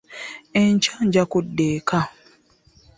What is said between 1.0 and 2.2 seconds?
nja kudda eka.